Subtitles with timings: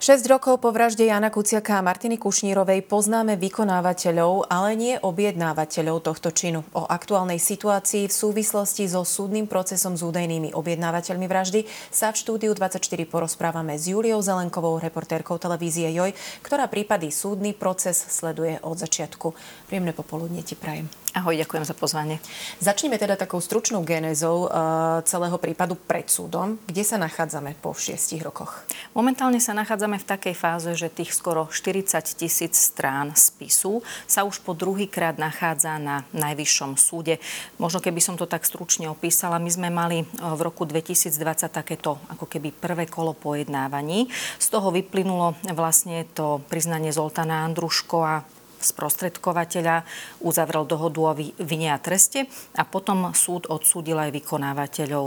[0.00, 6.32] 6 rokov po vražde Jana Kuciaka a Martiny Kušnírovej poznáme vykonávateľov, ale nie objednávateľov tohto
[6.32, 6.64] činu.
[6.72, 12.56] O aktuálnej situácii v súvislosti so súdnym procesom s údajnými objednávateľmi vraždy sa v štúdiu
[12.56, 12.80] 24
[13.12, 19.36] porozprávame s Juliou Zelenkovou, reportérkou televízie JOJ, ktorá prípady súdny proces sleduje od začiatku.
[19.68, 20.88] Príjemné popoludne ti prajem.
[21.10, 22.22] Ahoj, ďakujem za pozvanie.
[22.62, 26.54] Začneme teda takou stručnou genézou uh, celého prípadu pred súdom.
[26.70, 28.62] Kde sa nachádzame po šiestich rokoch?
[28.94, 34.40] Momentálne sa nachádzame v takej fáze, že tých skoro 40 tisíc strán spisu sa už
[34.40, 37.20] po druhýkrát nachádza na Najvyššom súde.
[37.60, 41.12] Možno keby som to tak stručne opísala, my sme mali v roku 2020
[41.52, 44.08] takéto ako keby prvé kolo pojednávaní.
[44.40, 48.24] Z toho vyplynulo vlastne to priznanie Zoltana Andruško a
[48.60, 49.82] sprostredkovateľa,
[50.20, 55.04] uzavrel dohodu o vine a treste a potom súd odsúdil aj vykonávateľov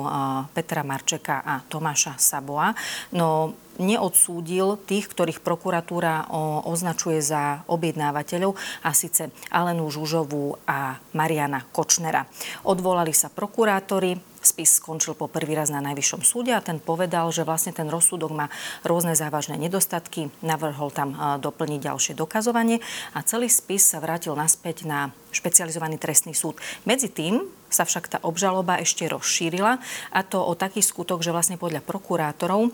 [0.52, 2.73] Petra Marčeka a Tomáša Saboa.
[3.14, 6.30] No neodsúdil tých, ktorých prokuratúra
[6.69, 8.53] označuje za objednávateľov,
[8.86, 12.22] a síce Alenu Žužovú a Mariana Kočnera.
[12.70, 14.14] Odvolali sa prokurátori,
[14.45, 18.31] spis skončil po prvý raz na Najvyššom súde a ten povedal, že vlastne ten rozsudok
[18.31, 18.47] má
[18.86, 22.83] rôzne závažné nedostatky, navrhol tam doplniť ďalšie dokazovanie
[23.16, 26.61] a celý spis sa vrátil naspäť na špecializovaný trestný súd.
[26.86, 27.41] Medzi tým
[27.73, 29.81] sa však tá obžaloba ešte rozšírila
[30.14, 32.69] a to o taký skutok, že vlastne podľa prokurátorov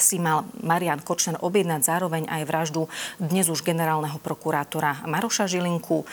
[0.00, 2.88] si mal Marian Kočner objednať zároveň aj vraždu
[3.20, 6.06] dnes už generálneho prokurátora Maroša Žilinku, e,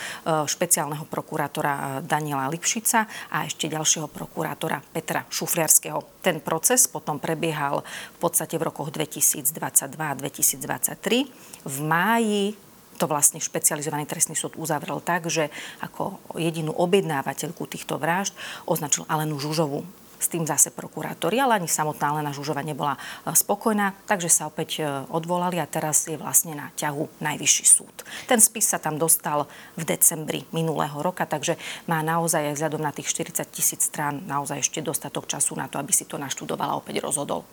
[0.44, 6.20] špeciálneho prokurátora e, Daniela Lipšica a ešte ďalšieho prokurátora Petra Šufliarského.
[6.20, 7.82] Ten proces potom prebiehal
[8.16, 9.48] v podstate v rokoch 2022
[9.96, 11.64] a 2023.
[11.64, 12.54] V máji
[12.98, 18.34] to vlastne špecializovaný trestný súd uzavrel tak, že ako jedinú objednávateľku týchto vražd
[18.66, 23.94] označil Alenu Žužovu s tým zase prokurátori, ale ani samotná Lena Žužova nebola e, spokojná,
[24.04, 27.94] takže sa opäť e, odvolali a teraz je vlastne na ťahu Najvyšší súd.
[28.26, 29.46] Ten spis sa tam dostal
[29.78, 31.56] v decembri minulého roka, takže
[31.86, 35.78] má naozaj aj vzhľadom na tých 40 tisíc strán naozaj ešte dostatok času na to,
[35.80, 37.46] aby si to naštudovala a opäť rozhodol.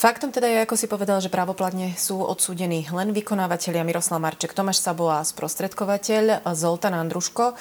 [0.00, 4.80] Faktom teda je, ako si povedal, že právoplatne sú odsúdení len vykonávateľia Miroslav Marček, Tomáš
[4.80, 7.52] Sabo sprostredkovateľ Zoltán Andruško.
[7.52, 7.54] E,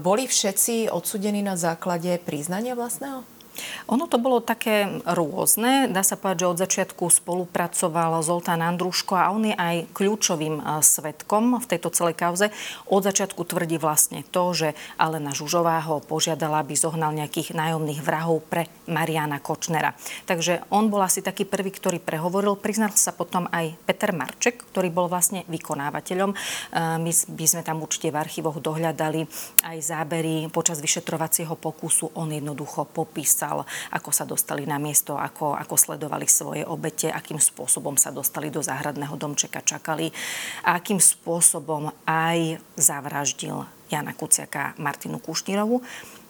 [0.00, 3.33] boli všetci odsúdení na základe priznania vlastného?
[3.92, 5.86] Ono to bolo také rôzne.
[5.92, 11.60] Dá sa povedať, že od začiatku spolupracoval Zoltán Andruško a on je aj kľúčovým svetkom
[11.60, 12.48] v tejto celej kauze.
[12.88, 18.42] Od začiatku tvrdí vlastne to, že Alena Žužová ho požiadala, aby zohnal nejakých nájomných vrahov
[18.48, 19.92] pre Mariana Kočnera.
[20.26, 22.56] Takže on bol asi taký prvý, ktorý prehovoril.
[22.56, 26.30] Priznal sa potom aj Peter Marček, ktorý bol vlastne vykonávateľom.
[26.74, 29.28] My by sme tam určite v archívoch dohľadali
[29.62, 32.16] aj zábery počas vyšetrovacieho pokusu.
[32.16, 37.36] On jednoducho popísal popísal, ako sa dostali na miesto, ako, ako sledovali svoje obete, akým
[37.36, 40.08] spôsobom sa dostali do záhradného domčeka, čakali
[40.64, 45.84] a akým spôsobom aj zavraždil Jana Kuciaka Martinu Kušnírovu.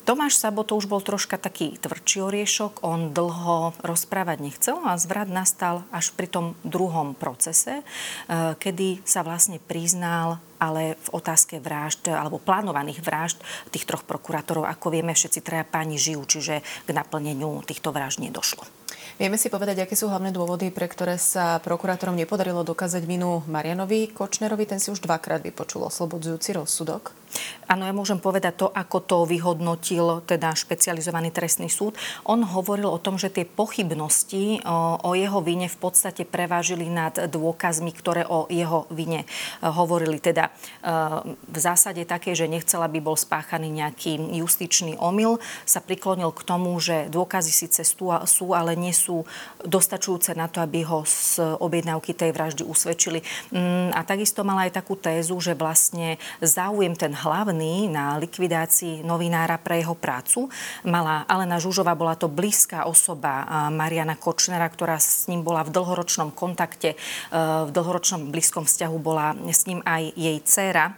[0.04, 2.84] Tomáš Sabo to už bol troška taký tvrdší oriešok.
[2.84, 9.24] On dlho rozprávať nechcel a zvrat nastal až pri tom druhom procese, eh, kedy sa
[9.24, 13.36] vlastne priznal ale v otázke vražd alebo plánovaných vražd
[13.68, 18.64] tých troch prokurátorov, ako vieme, všetci traja páni žijú, čiže k naplneniu týchto vražd nedošlo.
[19.14, 24.10] Vieme si povedať, aké sú hlavné dôvody, pre ktoré sa prokurátorom nepodarilo dokázať vinu Marianovi
[24.10, 24.66] Kočnerovi.
[24.66, 27.14] Ten si už dvakrát vypočul oslobodzujúci rozsudok.
[27.64, 31.96] Áno, ja môžem povedať to, ako to vyhodnotil teda špecializovaný trestný súd.
[32.28, 37.90] On hovoril o tom, že tie pochybnosti o, jeho vine v podstate prevážili nad dôkazmi,
[37.96, 39.26] ktoré o jeho vine e,
[39.64, 40.20] hovorili.
[40.20, 46.36] Teda e, v zásade také, že nechcela by bol spáchaný nejaký justičný omyl, sa priklonil
[46.36, 49.24] k tomu, že dôkazy síce sú, ale nie sú
[49.64, 53.24] dostačujúce na to, aby ho z objednávky tej vraždy usvedčili.
[53.54, 59.56] Mm, a takisto mala aj takú tézu, že vlastne záujem ten hlavný na likvidácii novinára
[59.56, 60.52] pre jeho prácu.
[60.84, 66.30] Mala Alena Žužová, bola to blízka osoba Mariana Kočnera, ktorá s ním bola v dlhoročnom
[66.36, 66.96] kontakte, e,
[67.64, 70.92] v dlhoročnom blízkom vzťahu bola s ním aj jej dcéra.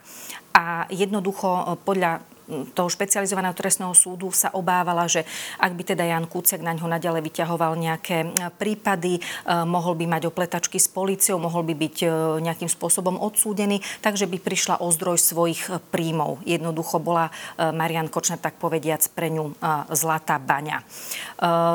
[0.56, 5.26] A jednoducho e, podľa toho špecializovaného trestného súdu sa obávala, že
[5.58, 9.20] ak by teda Jan Kuciak na ňo naďalej vyťahoval nejaké e, prípady, e,
[9.66, 12.08] mohol by mať opletačky s políciou, mohol by byť e,
[12.46, 16.38] nejakým spôsobom odsúdený, takže by prišla o zdroj svojich príjmov.
[16.46, 17.28] Jednoducho bola
[17.58, 19.56] Marian Kočner, tak povediac, pre ňu
[19.92, 20.84] zlatá baňa.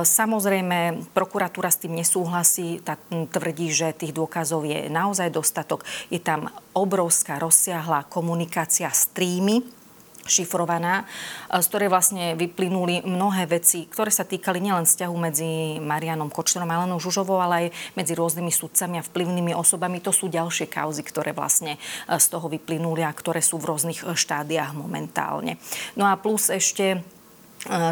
[0.05, 5.83] Samozrejme, prokuratúra s tým nesúhlasí, tak tvrdí, že tých dôkazov je naozaj dostatok.
[6.07, 9.80] Je tam obrovská rozsiahla komunikácia s trímy
[10.25, 11.05] šifrovaná,
[11.49, 16.83] z ktorej vlastne vyplynuli mnohé veci, ktoré sa týkali nielen vzťahu medzi Marianom Kočnerom a
[16.83, 20.03] Alenou Žužovou, ale aj medzi rôznymi sudcami a vplyvnými osobami.
[20.03, 24.77] To sú ďalšie kauzy, ktoré vlastne z toho vyplynuli a ktoré sú v rôznych štádiách
[24.77, 25.57] momentálne.
[25.97, 27.20] No a plus ešte E,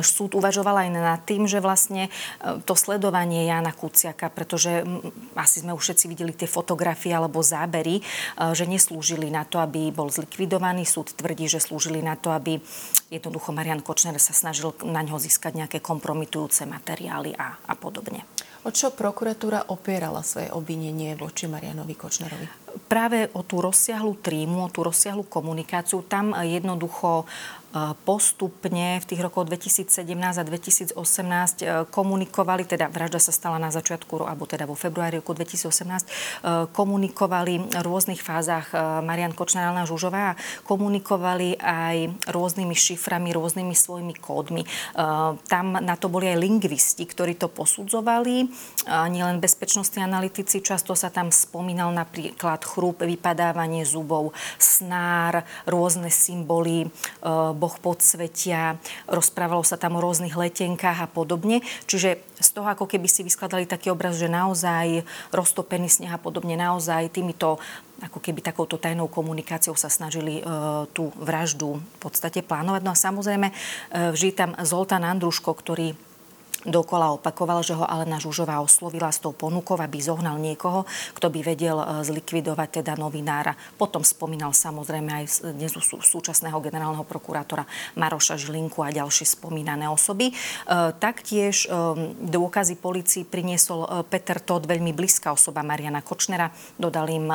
[0.02, 2.12] súd uvažoval aj nad tým, že vlastne e,
[2.66, 4.82] to sledovanie Jana Kuciaka, pretože
[5.38, 8.04] asi sme už všetci videli tie fotografie alebo zábery, e,
[8.58, 10.90] že neslúžili na to, aby bol zlikvidovaný.
[10.90, 12.58] Súd tvrdí, že slúžili na to, aby
[13.14, 18.26] jednoducho Marian Kočner sa snažil na ňo získať nejaké kompromitujúce materiály a, a podobne.
[18.68, 22.69] O čo prokuratúra opierala svoje obvinenie voči Marianovi Kočnerovi?
[22.88, 26.06] Práve o tú rozsiahlu trímu, o tú rozsiahlu komunikáciu.
[26.06, 27.26] Tam jednoducho
[28.06, 29.94] postupne v tých rokoch 2017
[30.42, 35.38] a 2018 e, komunikovali, teda vražda sa stala na začiatku, alebo teda vo februári roku
[35.38, 36.10] 2018, e,
[36.74, 40.34] komunikovali v rôznych fázach e, Marian Kočner a Žužová,
[40.66, 44.66] komunikovali aj rôznymi šiframi, rôznymi svojimi kódmi.
[45.46, 48.50] Tam na to boli aj lingvisti, ktorí to posudzovali,
[48.88, 56.88] nielen bezpečnostní analytici, často sa tam spomínal napríklad chrúb, vypadávanie zubov, snár, rôzne symboly,
[57.56, 61.62] boh podsvetia, rozprávalo sa tam o rôznych letenkách a podobne.
[61.86, 65.04] Čiže z toho ako keby si vyskladali taký obraz, že naozaj
[65.36, 67.60] roztopený sneh a podobne, naozaj týmito
[68.00, 70.44] ako keby takouto tajnou komunikáciou sa snažili e,
[70.96, 72.82] tú vraždu v podstate plánovať.
[72.88, 73.54] No a samozrejme, e,
[74.16, 76.00] vždy tam Zoltán Andruško, ktorý
[76.68, 80.84] dokola opakoval, že ho Alena Žužová oslovila s tou ponukou, aby zohnal niekoho,
[81.16, 83.56] kto by vedel e, zlikvidovať teda novinára.
[83.80, 85.26] Potom spomínal samozrejme aj
[85.56, 87.64] dnes súčasného generálneho prokurátora
[87.96, 90.32] Maroša Žilinku a ďalšie spomínané osoby.
[90.32, 90.34] E,
[91.00, 91.70] taktiež e,
[92.28, 96.52] dôkazy policii priniesol Peter Todd, veľmi blízka osoba Mariana Kočnera.
[96.76, 97.28] Dodal im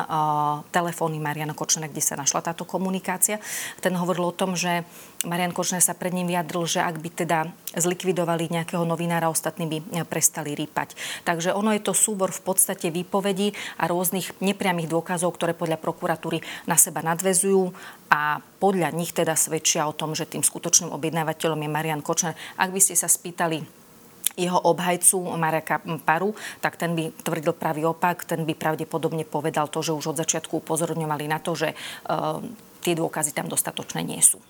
[0.69, 3.41] telefóny Mariana Kočnera, kde sa našla táto komunikácia.
[3.81, 4.85] Ten hovoril o tom, že
[5.25, 7.39] Marian Kočner sa pred ním vyjadril, že ak by teda
[7.73, 10.99] zlikvidovali nejakého novinára, ostatní by eh, prestali rýpať.
[11.23, 16.43] Takže ono je to súbor v podstate výpovedí a rôznych nepriamých dôkazov, ktoré podľa prokuratúry
[16.67, 17.71] na seba nadvezujú
[18.11, 22.35] a podľa nich teda svedčia o tom, že tým skutočným objednávateľom je Marian Kočner.
[22.59, 23.85] Ak by ste sa spýtali
[24.35, 29.79] jeho obhajcu Mareka Paru, tak ten by tvrdil pravý opak, ten by pravdepodobne povedal to,
[29.79, 32.43] že už od začiatku upozorňovali na to, že uh,
[32.83, 34.43] tie dôkazy tam dostatočné nie sú.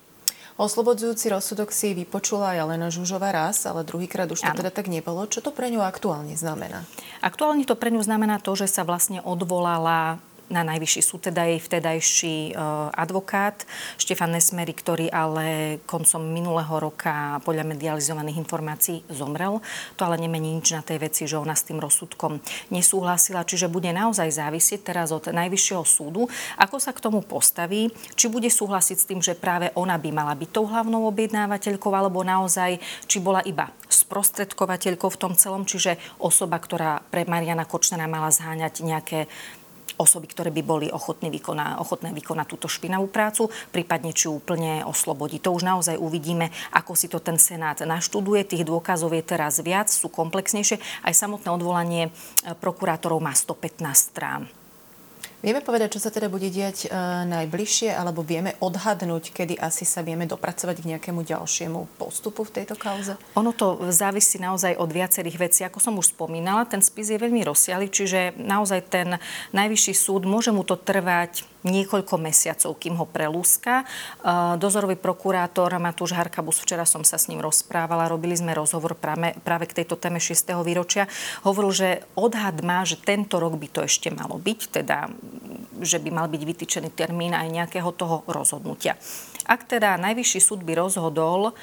[0.55, 4.59] Oslobodzujúci rozsudok si vypočula aj Alena Žužová raz, ale druhýkrát už to ano.
[4.63, 5.27] teda tak nebolo.
[5.27, 6.87] Čo to pre ňu aktuálne znamená?
[7.19, 11.59] Aktuálne to pre ňu znamená to, že sa vlastne odvolala na najvyšší súd, teda jej
[11.61, 12.53] vtedajší e,
[12.93, 13.65] advokát
[13.97, 19.59] Štefan Nesmery, ktorý ale koncom minulého roka podľa medializovaných informácií zomrel.
[19.97, 22.37] To ale nemení nič na tej veci, že ona s tým rozsudkom
[22.69, 26.29] nesúhlasila, čiže bude naozaj závisieť teraz od najvyššieho súdu,
[26.61, 30.33] ako sa k tomu postaví, či bude súhlasiť s tým, že práve ona by mala
[30.37, 32.77] byť tou hlavnou objednávateľkou, alebo naozaj,
[33.09, 38.85] či bola iba sprostredkovateľkou v tom celom, čiže osoba, ktorá pre Mariana Kočnera mala zháňať
[38.85, 39.19] nejaké
[39.95, 45.39] osoby, ktoré by boli ochotné, vykoná, ochotné vykonať túto špinavú prácu, prípadne či úplne oslobodiť.
[45.45, 48.43] To už naozaj uvidíme, ako si to ten Senát naštuduje.
[48.43, 50.81] Tých dôkazov je teraz viac, sú komplexnejšie.
[51.03, 54.64] Aj samotné odvolanie eh, prokurátorov má 115 strán.
[55.45, 56.97] Vieme povedať, čo sa teda bude diať e,
[57.29, 62.73] najbližšie, alebo vieme odhadnúť, kedy asi sa vieme dopracovať k nejakému ďalšiemu postupu v tejto
[62.73, 63.13] kauze?
[63.37, 65.61] Ono to závisí naozaj od viacerých vecí.
[65.61, 69.21] Ako som už spomínala, ten spis je veľmi rozsiahly, čiže naozaj ten
[69.53, 73.81] najvyšší súd môže mu to trvať niekoľko mesiacov, kým ho prelúska.
[73.81, 73.85] E,
[74.61, 79.65] dozorový prokurátor Matúš Harkabus, včera som sa s ním rozprávala, robili sme rozhovor práve, práve
[79.65, 80.55] k tejto téme 6.
[80.61, 81.09] výročia,
[81.43, 85.09] hovoril, že odhad má, že tento rok by to ešte malo byť, teda
[85.81, 88.95] že by mal byť vytýčený termín aj nejakého toho rozhodnutia.
[89.45, 91.53] Ak teda Najvyšší súd by rozhodol,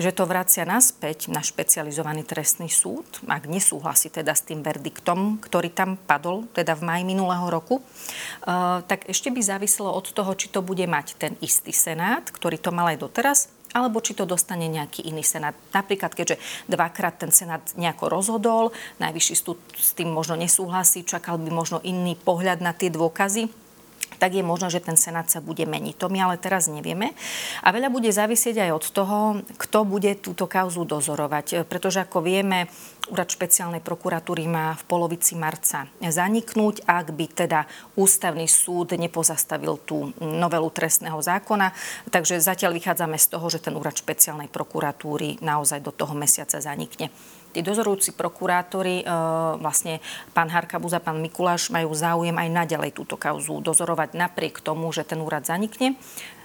[0.00, 5.68] že to vracia naspäť na špecializovaný trestný súd, ak nesúhlasí teda s tým verdiktom, ktorý
[5.72, 10.48] tam padol, teda v maji minulého roku, uh, tak ešte by záviselo od toho, či
[10.48, 14.68] to bude mať ten istý senát, ktorý to mal aj doteraz, alebo či to dostane
[14.68, 15.56] nejaký iný senát.
[15.72, 16.36] Napríklad, keďže
[16.68, 18.64] dvakrát ten senát nejako rozhodol,
[19.00, 23.61] najvyšší súd s tým možno nesúhlasí, čakal by možno iný pohľad na tie dôkazy,
[24.22, 25.98] tak je možno, že ten Senát sa bude meniť.
[25.98, 27.10] To my ale teraz nevieme.
[27.66, 29.18] A veľa bude závisieť aj od toho,
[29.58, 31.66] kto bude túto kauzu dozorovať.
[31.66, 32.70] Pretože ako vieme,
[33.10, 37.66] Úrad špeciálnej prokuratúry má v polovici marca zaniknúť, ak by teda
[37.98, 41.74] ústavný súd nepozastavil tú novelu trestného zákona.
[42.14, 47.10] Takže zatiaľ vychádzame z toho, že ten úrad špeciálnej prokuratúry naozaj do toho mesiaca zanikne.
[47.52, 49.06] Tí dozorujúci prokurátori, e,
[49.60, 50.00] vlastne
[50.32, 55.04] pán Harkabuz a pán Mikuláš majú záujem aj naďalej túto kauzu dozorovať napriek tomu, že
[55.04, 55.94] ten úrad zanikne.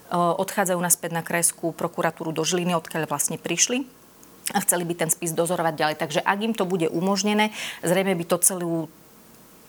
[0.08, 3.84] odchádzajú naspäť na krajskú prokuratúru do Žiliny, odkiaľ vlastne prišli
[4.56, 5.96] a chceli by ten spis dozorovať ďalej.
[6.00, 7.52] Takže ak im to bude umožnené,
[7.84, 8.88] zrejme by to celú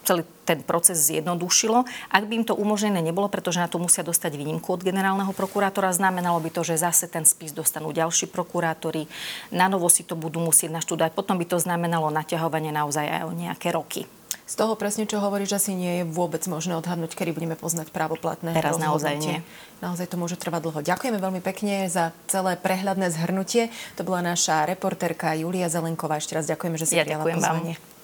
[0.09, 1.85] celý ten proces zjednodušilo.
[2.09, 5.93] Ak by im to umožnené nebolo, pretože na to musia dostať výnimku od generálneho prokurátora,
[5.93, 9.05] znamenalo by to, že zase ten spis dostanú ďalší prokurátori,
[9.53, 13.33] na novo si to budú musieť naštudovať, potom by to znamenalo naťahovanie naozaj aj o
[13.37, 14.09] nejaké roky.
[14.49, 18.57] Z toho presne, čo hovoríš, asi nie je vôbec možné odhadnúť, kedy budeme poznať právoplatné
[18.57, 19.45] Teraz naozaj nie.
[19.85, 20.81] Naozaj to môže trvať dlho.
[20.81, 23.69] Ďakujeme veľmi pekne za celé prehľadné zhrnutie.
[24.00, 26.17] To bola naša reportérka Julia Zelenková.
[26.17, 27.77] Ešte raz ďakujeme, že si ja ďakujem pozvanie.
[27.77, 27.98] Vám.